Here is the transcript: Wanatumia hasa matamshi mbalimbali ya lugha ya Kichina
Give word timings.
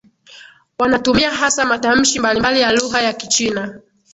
Wanatumia 0.79 1.31
hasa 1.31 1.65
matamshi 1.65 2.19
mbalimbali 2.19 2.61
ya 2.61 2.71
lugha 2.71 3.01
ya 3.01 3.13
Kichina 3.13 3.79